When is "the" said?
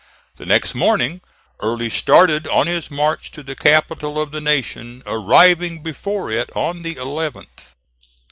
0.37-0.47, 3.43-3.55, 4.31-4.41, 6.81-6.95